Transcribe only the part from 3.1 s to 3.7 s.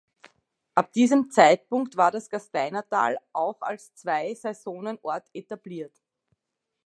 auch